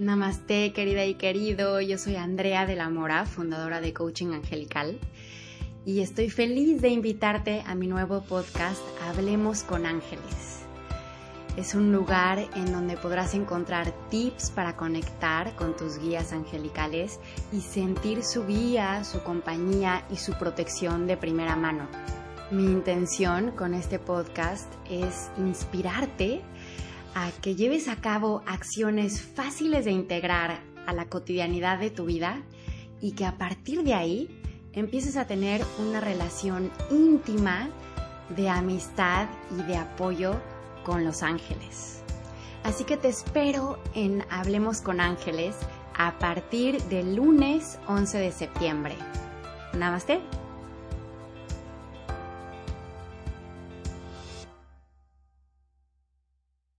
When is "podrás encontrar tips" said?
12.96-14.50